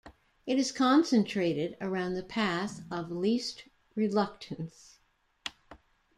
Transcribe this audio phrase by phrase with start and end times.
[0.47, 3.65] It is concentrated around the path of least
[3.95, 4.97] reluctance.